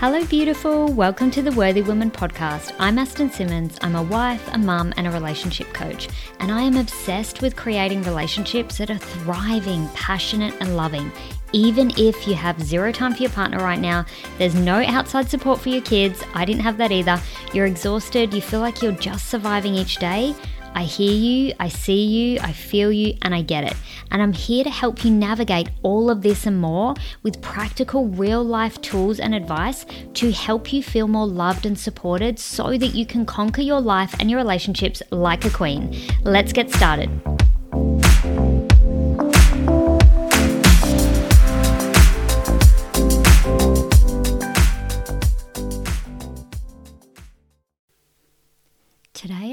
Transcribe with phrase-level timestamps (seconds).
[0.00, 0.92] Hello, beautiful.
[0.92, 2.72] Welcome to the Worthy Woman podcast.
[2.78, 3.80] I'm Aston Simmonds.
[3.82, 6.08] I'm a wife, a mum, and a relationship coach.
[6.38, 11.10] And I am obsessed with creating relationships that are thriving, passionate, and loving.
[11.52, 14.06] Even if you have zero time for your partner right now,
[14.38, 16.22] there's no outside support for your kids.
[16.32, 17.20] I didn't have that either.
[17.52, 20.32] You're exhausted, you feel like you're just surviving each day.
[20.78, 23.74] I hear you, I see you, I feel you, and I get it.
[24.12, 28.44] And I'm here to help you navigate all of this and more with practical, real
[28.44, 33.04] life tools and advice to help you feel more loved and supported so that you
[33.06, 35.98] can conquer your life and your relationships like a queen.
[36.22, 37.10] Let's get started.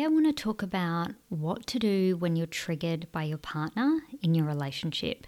[0.06, 4.36] I want to talk about what to do when you're triggered by your partner in
[4.36, 5.26] your relationship.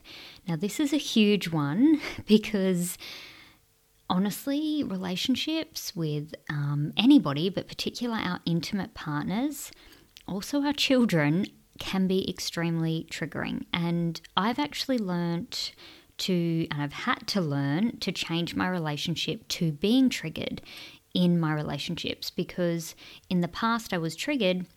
[0.48, 2.96] Now, this is a huge one because
[4.08, 9.72] honestly, relationships with um, anybody, but particularly our intimate partners,
[10.28, 11.48] also our children,
[11.80, 13.66] can be extremely triggering.
[13.74, 15.72] And I've actually learnt
[16.20, 20.62] to, and I've had to learn to change my relationship to being triggered
[21.18, 22.94] in my relationships because
[23.28, 24.68] in the past I was triggered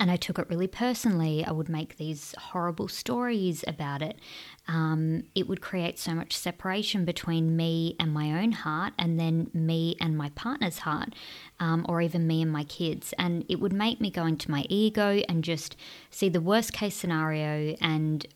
[0.00, 1.44] and I took it really personally.
[1.44, 4.18] I would make these horrible stories about it.
[4.66, 9.50] Um, it would create so much separation between me and my own heart, and then
[9.54, 11.14] me and my partner's heart,
[11.60, 13.14] um, or even me and my kids.
[13.18, 15.76] And it would make me go into my ego and just
[16.10, 18.26] see the worst case scenario and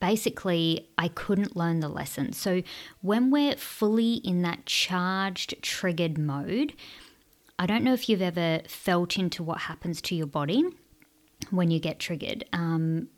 [0.00, 2.32] basically I couldn't learn the lesson.
[2.32, 2.62] So
[3.02, 6.74] when we're fully in that charged, triggered mode,
[7.58, 10.64] I don't know if you've ever felt into what happens to your body
[11.50, 12.44] when you get triggered.
[12.52, 13.08] Um,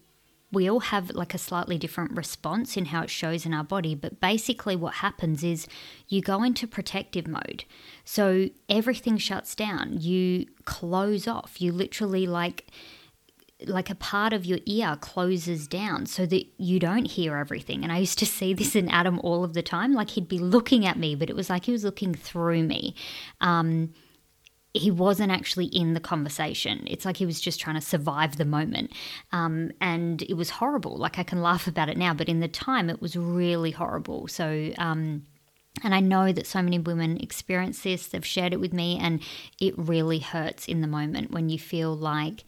[0.53, 3.95] we all have like a slightly different response in how it shows in our body,
[3.95, 5.67] but basically, what happens is
[6.09, 7.65] you go into protective mode.
[8.05, 12.67] So everything shuts down, you close off, you literally like
[13.69, 17.83] like a part of your ear closes down so that you don't hear everything.
[17.83, 19.93] And I used to see this in Adam all of the time.
[19.93, 22.95] Like he'd be looking at me, but it was like he was looking through me.
[23.41, 23.93] Um,
[24.75, 26.85] he wasn't actually in the conversation.
[26.87, 28.93] It's like he was just trying to survive the moment.
[29.31, 30.97] Um, and it was horrible.
[30.97, 34.29] Like I can laugh about it now, but in the time it was really horrible.
[34.29, 35.25] So, um,
[35.83, 39.21] and I know that so many women experience this, they've shared it with me, and
[39.59, 42.45] it really hurts in the moment when you feel like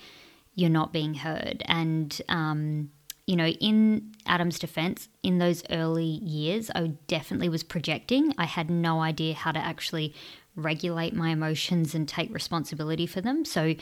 [0.55, 1.63] you're not being heard.
[1.67, 2.91] And, um,
[3.27, 8.35] you know, in Adam's defense, in those early years, I definitely was projecting.
[8.39, 10.15] I had no idea how to actually
[10.57, 13.45] regulate my emotions and take responsibility for them.
[13.45, 13.75] So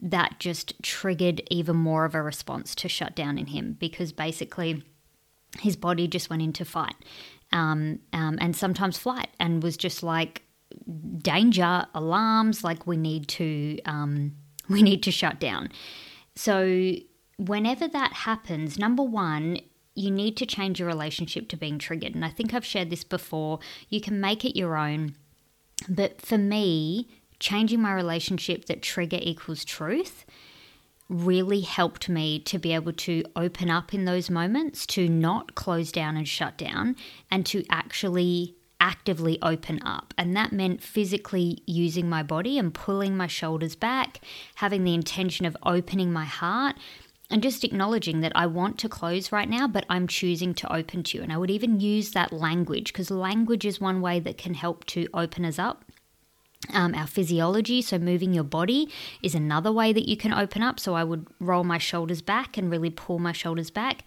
[0.00, 4.82] that just triggered even more of a response to shut down in him because basically
[5.60, 6.96] his body just went into fight
[7.52, 10.42] um, um, and sometimes flight and was just like
[11.18, 14.32] danger alarms like we need to um,
[14.68, 15.68] we need to shut down
[16.36, 16.94] so,
[17.36, 19.58] whenever that happens, number one,
[19.94, 22.14] you need to change your relationship to being triggered.
[22.14, 23.60] And I think I've shared this before.
[23.88, 25.14] You can make it your own.
[25.88, 27.08] But for me,
[27.38, 30.24] changing my relationship that trigger equals truth
[31.08, 35.92] really helped me to be able to open up in those moments, to not close
[35.92, 36.96] down and shut down,
[37.30, 40.12] and to actually actively open up.
[40.18, 44.20] And that meant physically using my body and pulling my shoulders back,
[44.56, 46.76] having the intention of opening my heart.
[47.30, 51.02] And just acknowledging that I want to close right now, but I'm choosing to open
[51.04, 51.24] to you.
[51.24, 54.84] And I would even use that language because language is one way that can help
[54.88, 55.86] to open us up.
[56.70, 58.90] Um, our physiology, so moving your body,
[59.22, 60.78] is another way that you can open up.
[60.78, 64.04] So I would roll my shoulders back and really pull my shoulders back.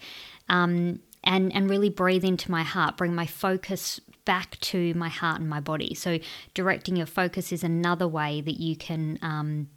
[0.48, 5.40] Um, and and really breathe into my heart bring my focus back to my heart
[5.40, 5.94] and my body.
[5.94, 6.18] So
[6.52, 9.68] directing your focus is another way that you can um,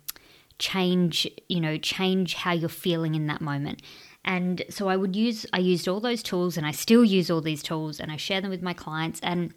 [0.59, 3.81] change you know change how you're feeling in that moment.
[4.23, 7.41] And so i would use i used all those tools and i still use all
[7.41, 9.55] these tools and i share them with my clients and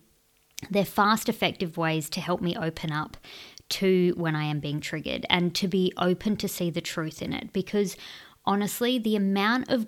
[0.71, 3.19] they're fast effective ways to help me open up
[3.69, 7.35] to when i am being triggered and to be open to see the truth in
[7.35, 7.53] it.
[7.53, 7.97] Because
[8.47, 9.87] honestly the amount of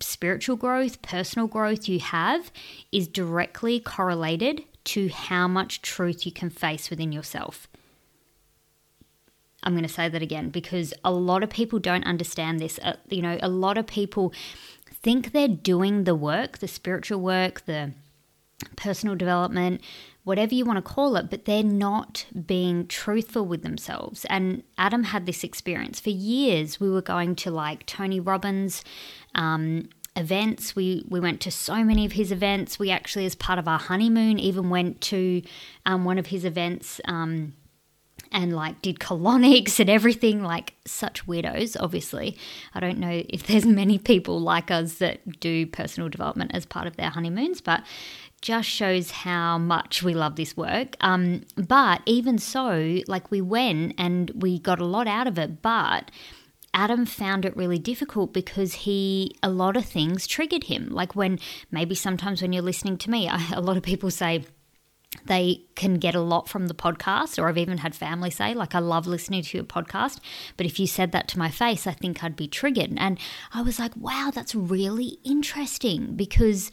[0.00, 2.50] spiritual growth, personal growth you have
[2.92, 7.68] is directly correlated to how much truth you can face within yourself.
[9.62, 12.78] I'm going to say that again because a lot of people don't understand this.
[12.82, 14.32] Uh, you know, a lot of people
[14.92, 17.92] think they're doing the work, the spiritual work, the
[18.76, 19.80] personal development,
[20.24, 24.24] whatever you want to call it, but they're not being truthful with themselves.
[24.26, 26.00] And Adam had this experience.
[26.00, 28.84] For years, we were going to like Tony Robbins,
[29.34, 30.76] um, events.
[30.76, 32.78] We we went to so many of his events.
[32.78, 35.42] We actually, as part of our honeymoon, even went to
[35.86, 37.00] um, one of his events.
[37.06, 37.54] Um,
[38.32, 42.36] and like did colonics and everything like such weirdos obviously
[42.74, 46.86] i don't know if there's many people like us that do personal development as part
[46.86, 47.82] of their honeymoons but
[48.44, 53.94] just shows how much we love this work um, but even so like we went
[53.96, 56.10] and we got a lot out of it but
[56.74, 60.88] Adam found it really difficult because he, a lot of things triggered him.
[60.90, 61.38] Like when
[61.70, 64.44] maybe sometimes when you're listening to me, I, a lot of people say,
[65.26, 68.74] they can get a lot from the podcast, or I've even had family say, like,
[68.74, 70.18] I love listening to your podcast,
[70.56, 72.92] but if you said that to my face, I think I'd be triggered.
[72.96, 73.18] And
[73.52, 76.70] I was like, wow, that's really interesting because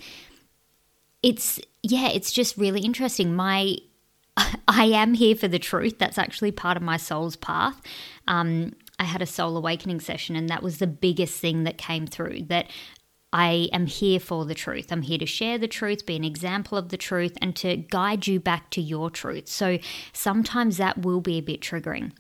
[1.24, 3.34] it's, yeah, it's just really interesting.
[3.34, 3.78] My,
[4.68, 6.00] I am here for the truth.
[6.00, 7.82] That's actually part of my soul's path.
[8.28, 12.06] Um, I had a soul awakening session, and that was the biggest thing that came
[12.06, 12.68] through that
[13.34, 14.92] I am here for the truth.
[14.92, 18.28] I'm here to share the truth, be an example of the truth, and to guide
[18.28, 19.48] you back to your truth.
[19.48, 19.80] So
[20.12, 22.12] sometimes that will be a bit triggering.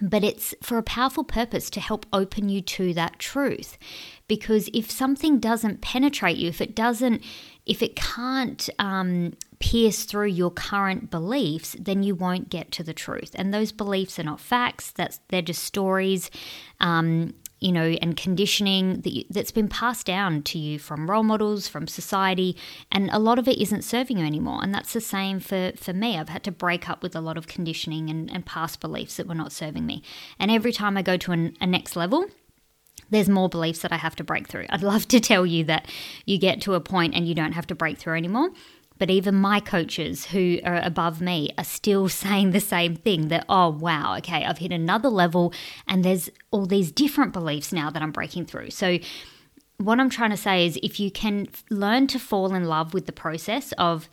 [0.00, 3.76] But it's for a powerful purpose to help open you to that truth.
[4.26, 7.22] Because if something doesn't penetrate you, if it doesn't,
[7.66, 12.94] if it can't um, pierce through your current beliefs, then you won't get to the
[12.94, 13.30] truth.
[13.34, 16.30] And those beliefs are not facts, that's they're just stories.
[16.80, 21.68] Um, you know, and conditioning that that's been passed down to you from role models,
[21.68, 22.56] from society,
[22.90, 24.58] and a lot of it isn't serving you anymore.
[24.64, 26.18] And that's the same for, for me.
[26.18, 29.28] I've had to break up with a lot of conditioning and, and past beliefs that
[29.28, 30.02] were not serving me.
[30.40, 32.26] And every time I go to an, a next level,
[33.10, 34.66] there's more beliefs that I have to break through.
[34.70, 35.86] I'd love to tell you that
[36.26, 38.50] you get to a point and you don't have to break through anymore.
[38.98, 43.44] But even my coaches who are above me are still saying the same thing that,
[43.48, 45.52] oh, wow, okay, I've hit another level
[45.86, 48.70] and there's all these different beliefs now that I'm breaking through.
[48.70, 48.98] So,
[49.78, 53.06] what I'm trying to say is if you can learn to fall in love with
[53.06, 54.08] the process of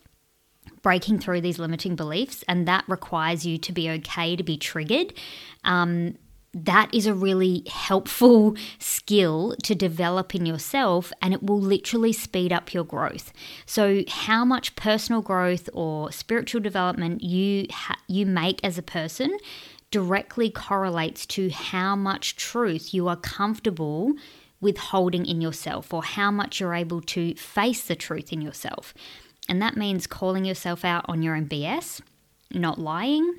[0.81, 5.13] breaking through these limiting beliefs, and that requires you to be okay to be triggered.
[5.63, 6.17] Um,
[6.53, 12.51] that is a really helpful skill to develop in yourself and it will literally speed
[12.51, 13.31] up your growth.
[13.65, 19.37] So how much personal growth or spiritual development you ha- you make as a person
[19.91, 24.13] directly correlates to how much truth you are comfortable
[24.61, 28.93] with holding in yourself or how much you're able to face the truth in yourself.
[29.47, 32.01] And that means calling yourself out on your own BS,
[32.51, 33.33] not lying,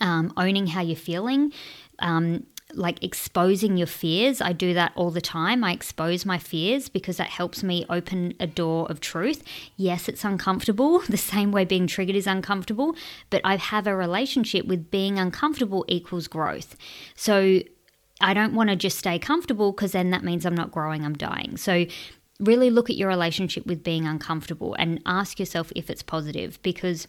[0.00, 1.52] um, owning how you're feeling,
[1.98, 4.40] um, like exposing your fears.
[4.40, 5.62] I do that all the time.
[5.62, 9.42] I expose my fears because that helps me open a door of truth.
[9.76, 12.96] Yes, it's uncomfortable, the same way being triggered is uncomfortable,
[13.30, 16.76] but I have a relationship with being uncomfortable equals growth.
[17.14, 17.60] So
[18.20, 21.14] I don't want to just stay comfortable because then that means I'm not growing, I'm
[21.14, 21.56] dying.
[21.56, 21.86] So
[22.40, 27.06] really look at your relationship with being uncomfortable and ask yourself if it's positive because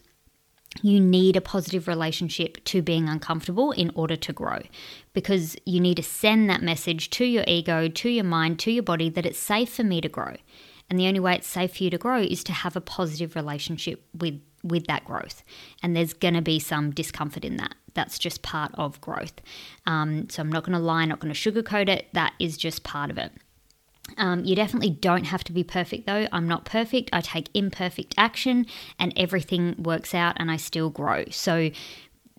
[0.81, 4.59] you need a positive relationship to being uncomfortable in order to grow
[5.13, 8.83] because you need to send that message to your ego, to your mind, to your
[8.83, 10.35] body that it's safe for me to grow.
[10.89, 13.35] And the only way it's safe for you to grow is to have a positive
[13.35, 15.43] relationship with with that growth.
[15.83, 17.75] And there's going to be some discomfort in that.
[17.93, 19.33] That's just part of growth.
[19.85, 22.07] Um, so I'm not going to lie, not going to sugarcoat it.
[22.13, 23.31] That is just part of it.
[24.17, 26.27] Um, you definitely don't have to be perfect though.
[26.31, 27.09] I'm not perfect.
[27.11, 28.65] I take imperfect action
[28.99, 31.25] and everything works out and I still grow.
[31.31, 31.71] So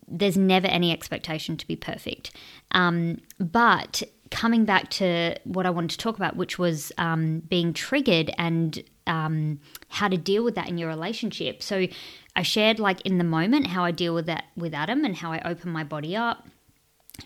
[0.08, 2.30] there's never any expectation to be perfect.
[2.70, 7.72] Um, but coming back to what I wanted to talk about, which was um, being
[7.72, 11.62] triggered and um, how to deal with that in your relationship.
[11.62, 11.86] So
[12.34, 15.32] I shared like in the moment how I deal with that with Adam and how
[15.32, 16.46] I open my body up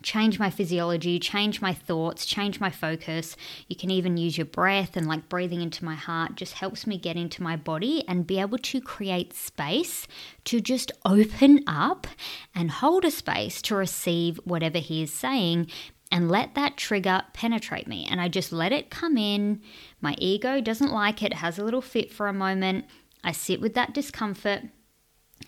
[0.02, 3.36] change my physiology, change my thoughts, change my focus.
[3.68, 6.98] You can even use your breath and like breathing into my heart just helps me
[6.98, 10.06] get into my body and be able to create space
[10.44, 12.06] to just open up
[12.54, 15.68] and hold a space to receive whatever he is saying
[16.10, 18.06] and let that trigger penetrate me.
[18.10, 19.60] And I just let it come in.
[20.00, 22.86] My ego doesn't like it, has a little fit for a moment.
[23.22, 24.62] I sit with that discomfort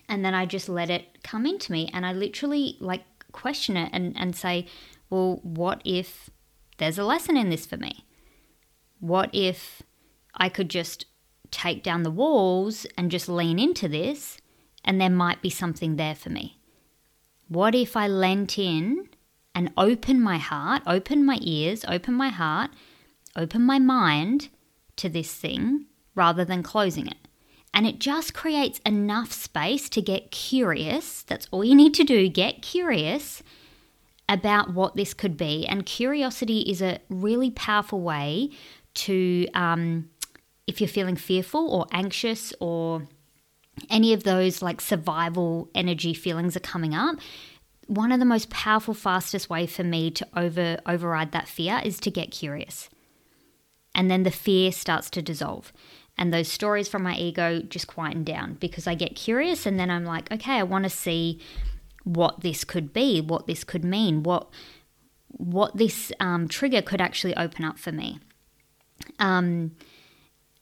[0.07, 1.89] and then I just let it come into me.
[1.93, 4.67] And I literally like question it and, and say,
[5.09, 6.29] well, what if
[6.77, 8.05] there's a lesson in this for me?
[8.99, 9.83] What if
[10.35, 11.05] I could just
[11.51, 14.37] take down the walls and just lean into this
[14.85, 16.57] and there might be something there for me?
[17.47, 19.09] What if I leant in
[19.53, 22.71] and opened my heart, opened my ears, opened my heart,
[23.35, 24.49] opened my mind
[24.95, 25.85] to this thing
[26.15, 27.22] rather than closing it?
[27.73, 31.23] And it just creates enough space to get curious.
[31.23, 33.41] That's all you need to do get curious
[34.29, 35.65] about what this could be.
[35.65, 38.51] And curiosity is a really powerful way
[38.95, 40.09] to, um,
[40.67, 43.07] if you're feeling fearful or anxious or
[43.89, 47.17] any of those like survival energy feelings are coming up,
[47.87, 51.99] one of the most powerful, fastest way for me to over override that fear is
[52.01, 52.89] to get curious.
[53.95, 55.73] And then the fear starts to dissolve.
[56.17, 59.89] And those stories from my ego just quieten down because I get curious and then
[59.89, 61.41] I'm like, okay, I want to see
[62.03, 64.47] what this could be, what this could mean, what
[65.29, 68.19] what this um, trigger could actually open up for me.
[69.17, 69.71] Um,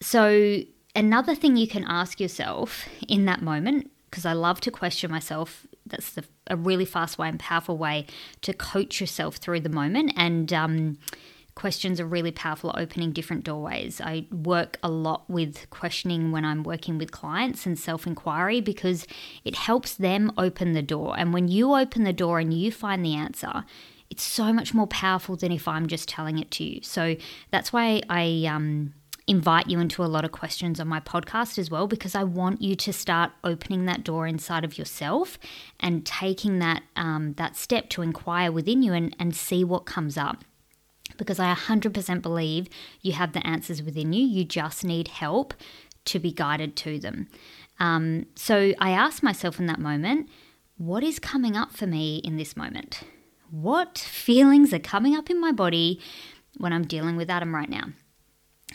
[0.02, 0.62] so
[0.96, 5.68] another thing you can ask yourself in that moment, because I love to question myself.
[5.86, 8.06] That's the, a really fast way and powerful way
[8.42, 10.98] to coach yourself through the moment and um,
[11.56, 14.00] questions are really powerful at opening different doorways.
[14.00, 19.06] I work a lot with questioning when I'm working with clients and self inquiry because
[19.44, 21.16] it helps them open the door.
[21.18, 23.66] And when you open the door and you find the answer,
[24.10, 26.82] it's so much more powerful than if I'm just telling it to you.
[26.84, 27.16] So
[27.50, 28.94] that's why I um,
[29.28, 32.62] invite you into a lot of questions on my podcast as well, because I want
[32.62, 35.38] you to start opening that door inside of yourself
[35.80, 40.18] and taking that um, that step to inquire within you and, and see what comes
[40.18, 40.44] up
[41.22, 42.68] because I 100% believe
[43.02, 44.26] you have the answers within you.
[44.26, 45.54] You just need help
[46.06, 47.28] to be guided to them.
[47.80, 50.30] Um, so I asked myself in that moment,
[50.78, 53.02] what is coming up for me in this moment?
[53.52, 56.02] What feelings are coming up in my body
[56.58, 57.90] when I'm dealing with Adam right now?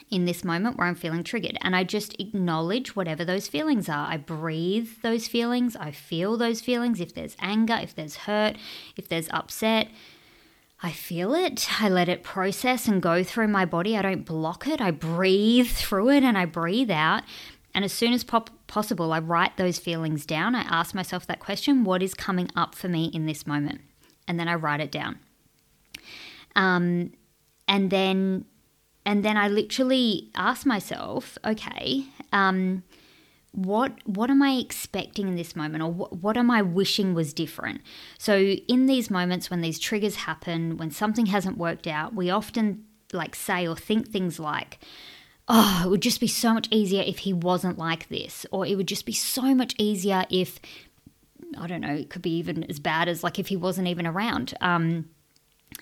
[0.08, 4.06] In this moment where I'm feeling triggered, and I just acknowledge whatever those feelings are.
[4.06, 7.00] I breathe those feelings, I feel those feelings.
[7.00, 8.56] If there's anger, if there's hurt,
[8.96, 9.88] if there's upset,
[10.82, 11.82] I feel it.
[11.82, 13.96] I let it process and go through my body.
[13.96, 14.80] I don't block it.
[14.80, 17.22] I breathe through it and I breathe out.
[17.74, 20.54] And as soon as possible, I write those feelings down.
[20.54, 23.80] I ask myself that question what is coming up for me in this moment?
[24.28, 25.18] And then I write it down.
[26.54, 27.12] Um,
[27.68, 28.46] and then
[29.04, 32.82] and then I literally ask myself, okay, um,
[33.56, 37.32] what what am I expecting in this moment or what, what am I wishing was
[37.32, 37.80] different?
[38.18, 42.84] So in these moments when these triggers happen, when something hasn't worked out, we often
[43.12, 44.78] like say or think things like,
[45.48, 48.76] oh, it would just be so much easier if he wasn't like this, or it
[48.76, 50.60] would just be so much easier if,
[51.56, 54.06] I don't know, it could be even as bad as like if he wasn't even
[54.06, 55.08] around, um,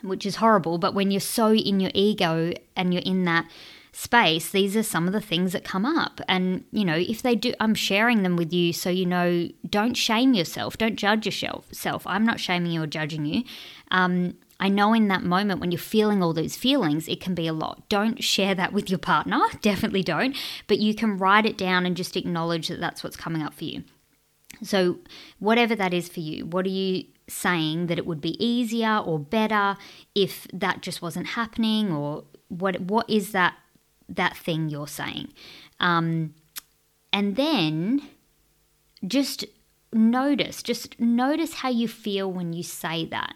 [0.03, 0.79] which is horrible.
[0.79, 3.51] But when you're so in your ego and you're in that
[3.95, 6.21] space, these are some of the things that come up.
[6.29, 9.95] And, you know, if they do, I'm sharing them with you so you know, don't
[9.95, 11.67] shame yourself, don't judge yourself.
[11.73, 12.07] Self.
[12.07, 13.45] I'm not shaming you or judging you.
[13.91, 17.47] Um, I know in that moment when you're feeling all those feelings, it can be
[17.47, 17.89] a lot.
[17.89, 20.37] Don't share that with your partner, definitely don't,
[20.67, 23.65] but you can write it down and just acknowledge that that's what's coming up for
[23.65, 23.85] you.
[24.63, 24.99] So,
[25.41, 29.19] whatever that is for you, what are you saying that it would be easier or
[29.19, 29.77] better
[30.15, 33.55] if that just wasn't happening or what what is that
[34.09, 35.33] that thing you're saying.
[35.81, 36.35] Um,
[37.13, 38.03] and then
[39.07, 39.45] just
[39.93, 43.35] notice, just notice how you feel when you say that.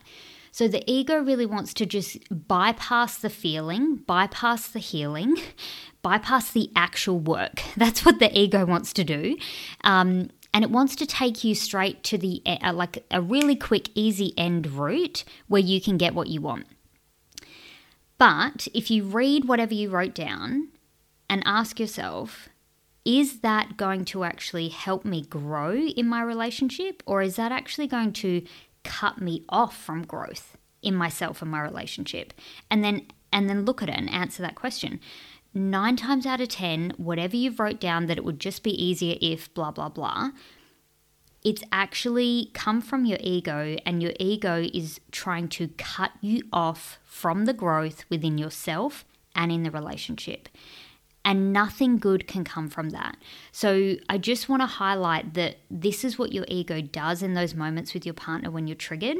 [0.51, 5.37] So the ego really wants to just bypass the feeling, bypass the healing,
[6.03, 7.63] bypass the actual work.
[7.77, 9.37] That's what the ego wants to do.
[9.85, 13.91] Um, and it wants to take you straight to the uh, like a really quick
[13.95, 16.67] easy end route where you can get what you want
[18.19, 20.69] but if you read whatever you wrote down
[21.31, 22.49] and ask yourself,
[23.05, 27.87] is that going to actually help me grow in my relationship or is that actually
[27.87, 28.43] going to
[28.85, 32.35] cut me off from growth in myself and my relationship?
[32.71, 35.01] And then and then look at it and answer that question.
[35.55, 39.17] 9 times out of 10, whatever you've wrote down that it would just be easier
[39.21, 40.31] if blah blah blah,
[41.45, 46.99] it's actually come from your ego, and your ego is trying to cut you off
[47.05, 49.05] from the growth within yourself
[49.35, 50.49] and in the relationship.
[51.25, 53.17] And nothing good can come from that.
[53.53, 57.55] So, I just want to highlight that this is what your ego does in those
[57.55, 59.19] moments with your partner when you're triggered.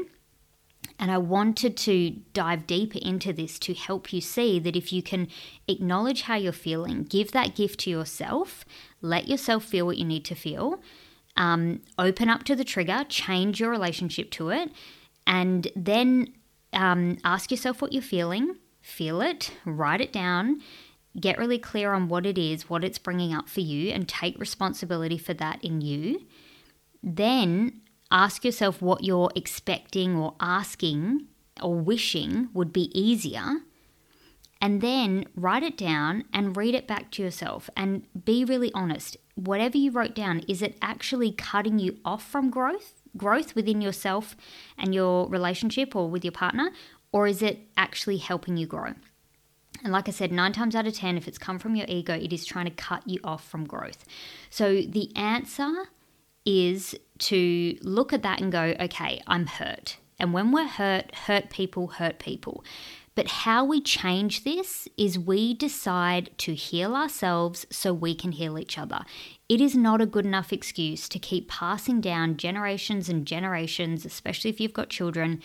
[0.97, 5.01] And I wanted to dive deeper into this to help you see that if you
[5.01, 5.27] can
[5.67, 8.65] acknowledge how you're feeling, give that gift to yourself,
[9.01, 10.81] let yourself feel what you need to feel,
[11.39, 14.69] um, open up to the trigger, change your relationship to it,
[15.25, 16.33] and then
[16.73, 20.61] um, ask yourself what you're feeling, feel it, write it down,
[21.19, 24.37] get really clear on what it is, what it's bringing up for you, and take
[24.37, 26.27] responsibility for that in you.
[27.01, 27.81] Then
[28.11, 31.25] ask yourself what you're expecting or asking
[31.61, 33.61] or wishing would be easier
[34.61, 39.17] and then write it down and read it back to yourself and be really honest.
[39.39, 44.35] Whatever you wrote down, is it actually cutting you off from growth, growth within yourself
[44.77, 46.71] and your relationship or with your partner,
[47.13, 48.93] or is it actually helping you grow?
[49.81, 52.13] And like I said, nine times out of 10, if it's come from your ego,
[52.13, 54.03] it is trying to cut you off from growth.
[54.49, 55.85] So the answer
[56.45, 59.97] is to look at that and go, okay, I'm hurt.
[60.19, 62.63] And when we're hurt, hurt people hurt people.
[63.19, 68.57] But how we change this is we decide to heal ourselves so we can heal
[68.57, 69.01] each other.
[69.49, 74.51] It is not a good enough excuse to keep passing down generations and generations, especially
[74.51, 75.41] if you've got children,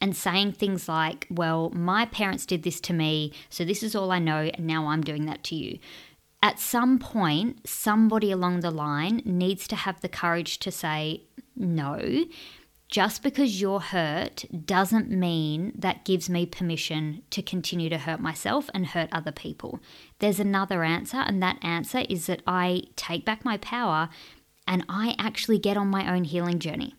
[0.00, 4.12] and saying things like, well, my parents did this to me, so this is all
[4.12, 5.80] I know, and now I'm doing that to you.
[6.44, 11.22] At some point, somebody along the line needs to have the courage to say,
[11.56, 12.26] no,
[12.88, 18.70] just because you're hurt doesn't mean that gives me permission to continue to hurt myself
[18.72, 19.80] and hurt other people.
[20.20, 24.08] There's another answer, and that answer is that I take back my power
[24.66, 26.94] and I actually get on my own healing journey.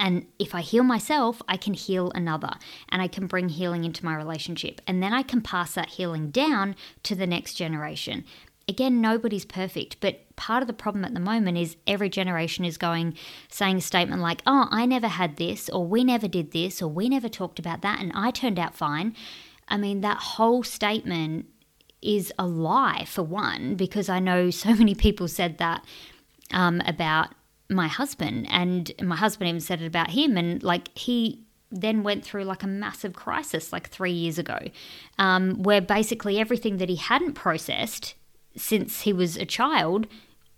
[0.00, 2.52] And if I heal myself, I can heal another
[2.88, 4.80] and I can bring healing into my relationship.
[4.86, 8.24] And then I can pass that healing down to the next generation.
[8.68, 12.76] Again, nobody's perfect, but part of the problem at the moment is every generation is
[12.76, 13.16] going,
[13.50, 16.88] saying a statement like, oh, I never had this, or we never did this, or
[16.88, 19.16] we never talked about that, and I turned out fine.
[19.68, 21.46] I mean, that whole statement
[22.02, 25.84] is a lie, for one, because I know so many people said that
[26.52, 27.28] um, about
[27.70, 32.24] my husband, and my husband even said it about him, and like he then went
[32.24, 34.58] through like a massive crisis like three years ago,
[35.18, 38.14] um, where basically everything that he hadn't processed
[38.56, 40.06] since he was a child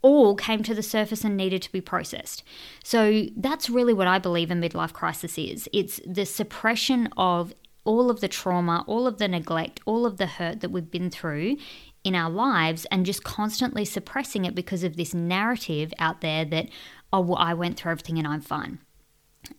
[0.03, 2.43] all came to the surface and needed to be processed.
[2.83, 5.69] So that's really what I believe a midlife crisis is.
[5.73, 7.53] It's the suppression of
[7.85, 11.11] all of the trauma, all of the neglect, all of the hurt that we've been
[11.11, 11.57] through
[12.03, 16.69] in our lives and just constantly suppressing it because of this narrative out there that,
[17.13, 18.79] oh, well, I went through everything and I'm fine.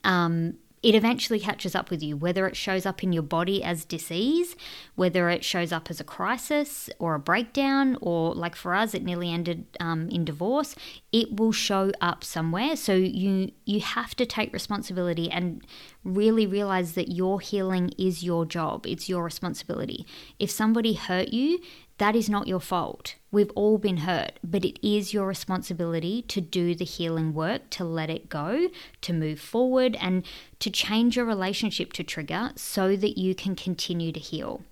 [0.03, 3.85] Um, it eventually catches up with you, whether it shows up in your body as
[3.85, 4.55] disease,
[4.95, 9.03] whether it shows up as a crisis or a breakdown, or like for us, it
[9.03, 10.75] nearly ended um, in divorce.
[11.11, 12.75] It will show up somewhere.
[12.75, 15.61] So you you have to take responsibility and
[16.03, 18.85] really realize that your healing is your job.
[18.87, 20.05] It's your responsibility.
[20.40, 21.59] If somebody hurt you,
[22.00, 23.16] that is not your fault.
[23.31, 27.83] We've all been hurt, but it is your responsibility to do the healing work, to
[27.83, 28.70] let it go,
[29.01, 30.25] to move forward, and
[30.59, 34.64] to change your relationship to trigger so that you can continue to heal.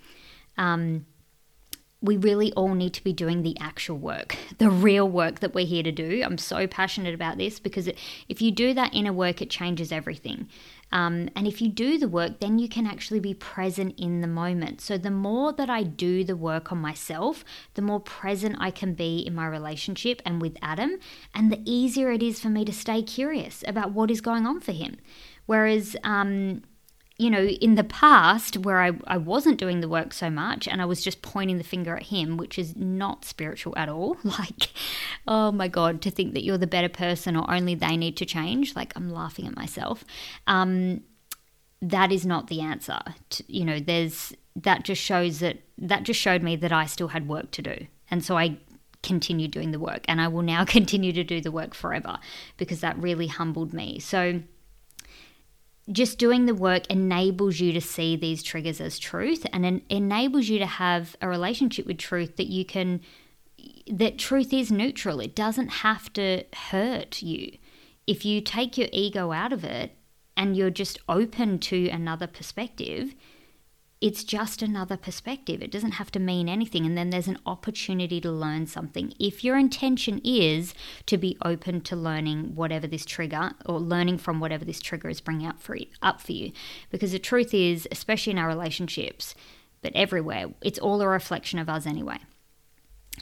[0.57, 1.05] Um,
[2.01, 5.65] we really all need to be doing the actual work, the real work that we're
[5.65, 6.23] here to do.
[6.23, 7.97] I'm so passionate about this because it,
[8.29, 10.47] if you do that inner work, it changes everything.
[10.91, 14.27] Um, and if you do the work, then you can actually be present in the
[14.27, 14.81] moment.
[14.81, 17.43] So, the more that I do the work on myself,
[17.75, 20.97] the more present I can be in my relationship and with Adam,
[21.33, 24.59] and the easier it is for me to stay curious about what is going on
[24.59, 24.97] for him.
[25.45, 26.61] Whereas, um,
[27.19, 30.81] you know, in the past where I, I wasn't doing the work so much and
[30.81, 34.17] I was just pointing the finger at him, which is not spiritual at all.
[34.39, 34.69] Like,
[35.27, 38.25] oh my God, to think that you're the better person or only they need to
[38.25, 38.73] change.
[38.73, 40.05] Like, I'm laughing at myself.
[40.47, 41.01] Um,
[41.81, 42.99] that is not the answer.
[43.31, 47.09] To, you know, there's that just shows that that just showed me that I still
[47.09, 47.87] had work to do.
[48.09, 48.57] And so I
[49.03, 52.17] continued doing the work and I will now continue to do the work forever
[52.55, 53.99] because that really humbled me.
[53.99, 54.41] So,
[55.91, 60.47] just doing the work enables you to see these triggers as truth and en- enables
[60.47, 63.01] you to have a relationship with truth that you can
[63.91, 65.19] that truth is neutral.
[65.19, 67.57] It doesn't have to hurt you.
[68.07, 69.97] If you take your ego out of it
[70.37, 73.15] and you're just open to another perspective
[74.01, 75.61] it's just another perspective.
[75.61, 76.85] It doesn't have to mean anything.
[76.85, 79.13] And then there's an opportunity to learn something.
[79.19, 80.73] If your intention is
[81.07, 85.19] to be open to learning whatever this trigger or learning from whatever this trigger is
[85.19, 86.53] bringing up for you, up for you.
[86.89, 89.35] Because the truth is, especially in our relationships,
[89.81, 92.19] but everywhere, it's all a reflection of us anyway.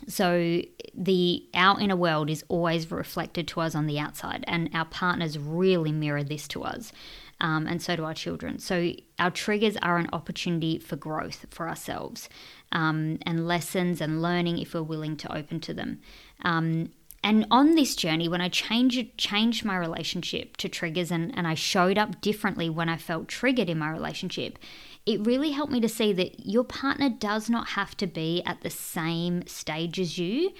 [0.08, 0.62] So
[0.94, 5.40] the our inner world is always reflected to us on the outside, and our partners
[5.40, 6.92] really mirror this to us
[7.40, 8.60] um, and so do our children.
[8.60, 12.30] So our triggers are an opportunity for growth for ourselves
[12.72, 16.00] um, and lessons and learning if we're willing to open to them.
[16.44, 16.92] Um,
[17.24, 21.56] and on this journey, when I changed changed my relationship to triggers and, and I
[21.56, 24.58] showed up differently when I felt triggered in my relationship,
[25.06, 28.62] it really helped me to see that your partner does not have to be at
[28.62, 30.52] the same stage as you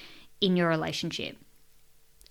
[0.42, 1.38] in your relationship.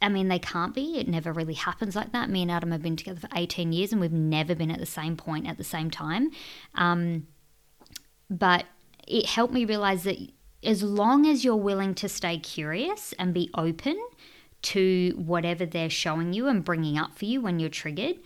[0.03, 0.99] I mean, they can't be.
[0.99, 2.29] It never really happens like that.
[2.29, 4.87] Me and Adam have been together for 18 years and we've never been at the
[4.87, 6.31] same point at the same time.
[6.75, 7.27] Um,
[8.29, 8.67] but
[9.07, 10.19] it helped me realize that
[10.63, 13.99] as long as you're willing to stay curious and be open
[14.63, 18.17] to whatever they're showing you and bringing up for you when you're triggered,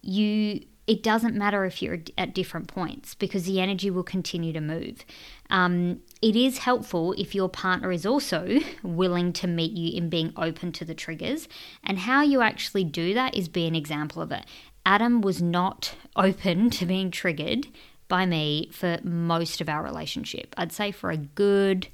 [0.00, 4.60] you it doesn't matter if you're at different points because the energy will continue to
[4.60, 5.04] move.
[5.48, 10.32] Um, it is helpful if your partner is also willing to meet you in being
[10.36, 11.46] open to the triggers.
[11.84, 14.44] And how you actually do that is be an example of it.
[14.84, 17.68] Adam was not open to being triggered
[18.08, 20.56] by me for most of our relationship.
[20.56, 21.86] I'd say for a good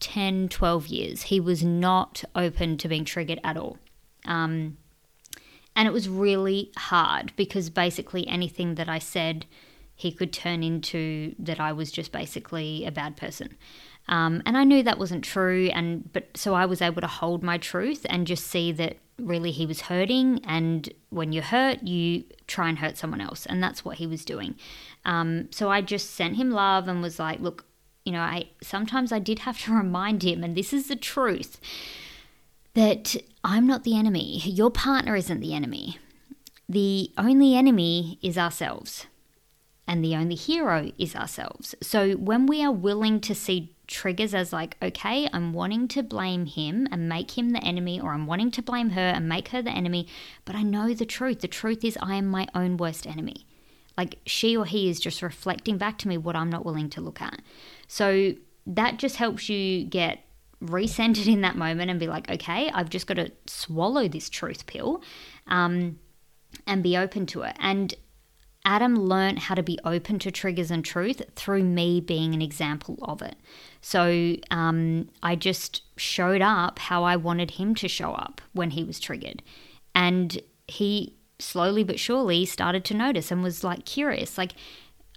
[0.00, 3.78] 10, 12 years, he was not open to being triggered at all.
[4.24, 4.78] Um,
[5.74, 9.46] and it was really hard because basically anything that I said,
[9.94, 13.56] he could turn into that I was just basically a bad person.
[14.08, 17.42] Um, and I knew that wasn't true, and but so I was able to hold
[17.42, 20.40] my truth and just see that really he was hurting.
[20.44, 24.24] And when you're hurt, you try and hurt someone else, and that's what he was
[24.24, 24.56] doing.
[25.04, 27.64] Um, so I just sent him love and was like, look,
[28.04, 31.60] you know, I sometimes I did have to remind him, and this is the truth
[32.74, 34.40] that I'm not the enemy.
[34.44, 35.98] Your partner isn't the enemy.
[36.68, 39.06] The only enemy is ourselves,
[39.86, 41.74] and the only hero is ourselves.
[41.82, 46.46] So when we are willing to see triggers as like, okay, I'm wanting to blame
[46.46, 49.60] him and make him the enemy, or I'm wanting to blame her and make her
[49.60, 50.08] the enemy,
[50.44, 51.40] but I know the truth.
[51.40, 53.46] The truth is, I am my own worst enemy.
[53.98, 57.02] Like she or he is just reflecting back to me what I'm not willing to
[57.02, 57.42] look at.
[57.86, 58.32] So
[58.66, 60.24] that just helps you get
[60.66, 64.66] recentered in that moment and be like, okay, I've just got to swallow this truth
[64.66, 65.02] pill
[65.46, 65.98] um,
[66.66, 67.56] and be open to it.
[67.58, 67.94] And
[68.64, 72.96] Adam learned how to be open to triggers and truth through me being an example
[73.02, 73.36] of it.
[73.80, 78.84] So um, I just showed up how I wanted him to show up when he
[78.84, 79.42] was triggered.
[79.94, 84.38] And he slowly but surely started to notice and was like curious.
[84.38, 84.52] Like,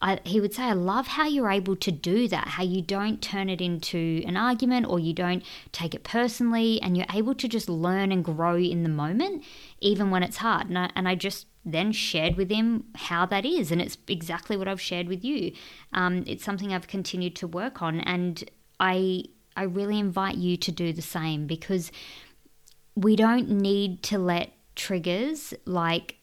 [0.02, 3.22] I, he would say, I love how you're able to do that, how you don't
[3.22, 7.48] turn it into an argument or you don't take it personally, and you're able to
[7.48, 9.44] just learn and grow in the moment,
[9.80, 10.68] even when it's hard.
[10.68, 13.72] And I, and I just then shared with him how that is.
[13.72, 15.54] And it's exactly what I've shared with you.
[15.94, 18.02] Um, it's something I've continued to work on.
[18.02, 18.44] And
[18.80, 19.24] I,
[19.56, 21.92] I really invite you to do the same because
[22.96, 26.18] we don't need to let triggers like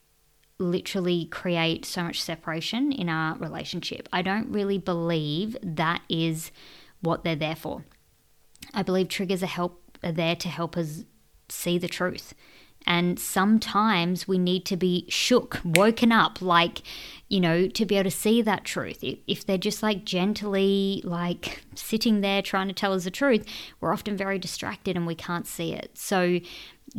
[0.63, 4.09] literally create so much separation in our relationship.
[4.13, 6.51] I don't really believe that is
[7.01, 7.85] what they're there for.
[8.73, 11.05] I believe triggers are help are there to help us
[11.49, 12.35] see the truth.
[12.85, 16.83] And sometimes we need to be shook, woken up, like,
[17.29, 19.05] you know, to be able to see that truth.
[19.27, 23.47] If they're just like gently, like sitting there trying to tell us the truth,
[23.81, 25.97] we're often very distracted and we can't see it.
[25.97, 26.41] So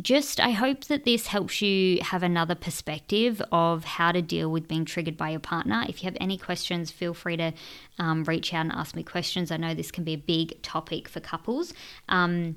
[0.00, 4.66] just I hope that this helps you have another perspective of how to deal with
[4.66, 5.84] being triggered by your partner.
[5.88, 7.52] If you have any questions, feel free to
[7.98, 9.50] um, reach out and ask me questions.
[9.50, 11.72] I know this can be a big topic for couples.
[12.08, 12.56] Um,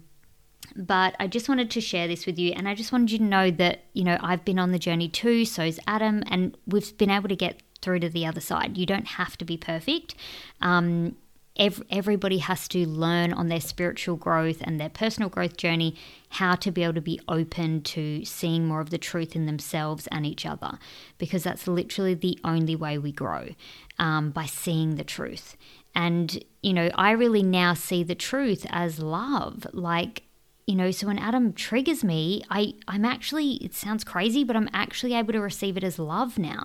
[0.75, 3.23] but I just wanted to share this with you, and I just wanted you to
[3.23, 5.45] know that you know I've been on the journey too.
[5.45, 8.77] So's Adam, and we've been able to get through to the other side.
[8.77, 10.15] You don't have to be perfect.
[10.61, 11.15] Um,
[11.57, 15.95] everybody has to learn on their spiritual growth and their personal growth journey
[16.29, 20.07] how to be able to be open to seeing more of the truth in themselves
[20.11, 20.77] and each other
[21.17, 23.49] because that's literally the only way we grow
[23.97, 25.57] um, by seeing the truth.
[25.95, 29.65] And you know i really now see the truth as love.
[29.73, 30.23] Like
[30.67, 34.69] you know so when adam triggers me i i'm actually it sounds crazy but i'm
[34.73, 36.61] actually able to receive it as love now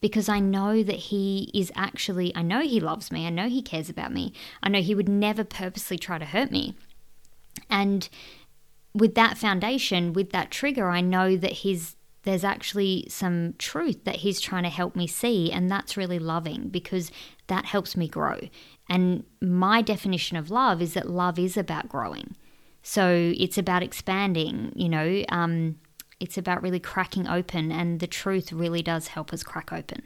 [0.00, 3.26] because i know that he is actually i know he loves me.
[3.26, 4.32] I know he cares about me.
[4.62, 6.76] I know he would never purposely try to hurt me.
[7.70, 8.08] And
[8.92, 14.16] with that foundation with that trigger i know that he's there's actually some truth that
[14.16, 17.10] he's trying to help me see and that's really loving because
[17.46, 18.38] that helps me grow.
[18.88, 22.34] And my definition of love is that love is about growing
[22.86, 25.76] so it's about expanding, you know, um,
[26.20, 30.02] it's about really cracking open, and the truth really does help us crack open.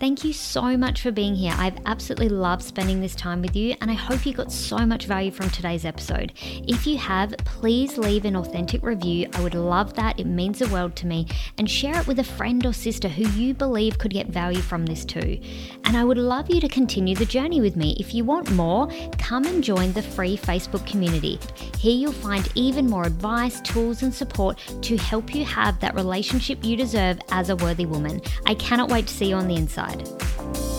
[0.00, 1.52] Thank you so much for being here.
[1.58, 5.04] I've absolutely loved spending this time with you, and I hope you got so much
[5.04, 6.32] value from today's episode.
[6.42, 9.28] If you have, please leave an authentic review.
[9.34, 10.18] I would love that.
[10.18, 11.26] It means the world to me.
[11.58, 14.86] And share it with a friend or sister who you believe could get value from
[14.86, 15.38] this too.
[15.84, 17.94] And I would love you to continue the journey with me.
[18.00, 21.38] If you want more, come and join the free Facebook community.
[21.76, 26.64] Here you'll find even more advice, tools, and support to help you have that relationship
[26.64, 28.22] you deserve as a worthy woman.
[28.46, 30.69] I cannot wait to see you on the inside pod.